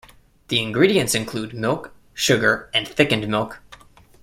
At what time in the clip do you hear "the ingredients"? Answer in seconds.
0.47-1.13